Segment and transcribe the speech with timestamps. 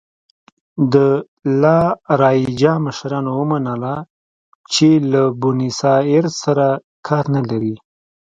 [0.93, 0.95] د
[1.61, 1.79] لا
[2.21, 3.95] رایجا مشرانو ومنله
[4.73, 6.67] چې له بونیسایرس سره
[7.07, 7.75] کار نه لري.